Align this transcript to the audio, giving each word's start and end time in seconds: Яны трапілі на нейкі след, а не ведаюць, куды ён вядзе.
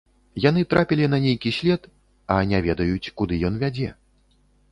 Яны 0.43 0.61
трапілі 0.71 1.05
на 1.13 1.19
нейкі 1.25 1.51
след, 1.57 1.85
а 2.35 2.39
не 2.51 2.63
ведаюць, 2.69 3.11
куды 3.21 3.39
ён 3.51 3.63
вядзе. 3.65 3.93